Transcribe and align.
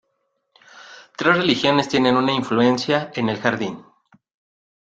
Tres 1.15 1.37
religiones 1.37 1.87
tienen 1.87 2.17
una 2.17 2.31
influencia 2.33 3.11
en 3.13 3.29
el 3.29 3.37
jardín. 3.37 3.85